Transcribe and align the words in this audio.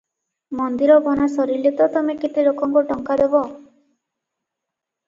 ମନ୍ଦିର 0.61 0.95
ବନାସରିଲେ 1.07 1.73
ତ 1.83 1.89
ତମେ 1.99 2.17
କେତେ 2.25 2.47
ଲୋକଙ୍କୁ 2.49 2.85
ଟଙ୍କା 2.89 3.21
ଦବ। 3.25 3.47